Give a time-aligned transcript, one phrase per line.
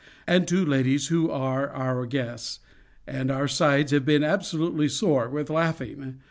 [0.25, 2.57] and two ladies who are our guests,
[3.05, 6.19] and our sides have been absolutely sore with laughing.